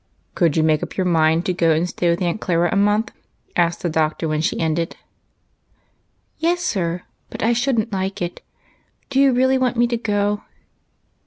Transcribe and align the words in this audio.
"Could 0.33 0.57
you 0.57 0.63
make 0.63 0.81
up 0.81 0.97
your 0.97 1.05
mind 1.05 1.45
to 1.45 1.53
go 1.53 1.73
and 1.73 1.87
stay 1.87 2.09
with 2.09 2.23
Aunt 2.23 2.41
Clara 2.41 2.69
a 2.71 2.75
month?" 2.75 3.11
asked 3.55 3.83
the 3.83 3.87
Doctor, 3.89 4.27
when 4.27 4.41
she 4.41 4.59
ended." 4.59 4.95
Yes, 6.39 6.63
sir; 6.63 7.03
but 7.29 7.43
I 7.43 7.53
should 7.53 7.77
n't 7.79 7.93
like 7.93 8.19
it. 8.19 8.41
Do 9.11 9.19
you 9.19 9.31
really 9.31 9.59
want 9.59 9.77
me 9.77 9.85
to 9.85 9.97
go 9.97 10.41